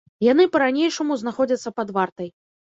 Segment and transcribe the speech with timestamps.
[0.27, 2.33] Яны па-ранейшаму знаходзяцца пад вартай.